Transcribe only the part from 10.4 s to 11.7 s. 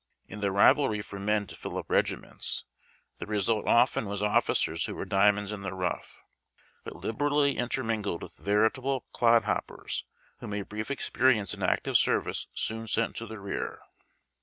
a brief experience in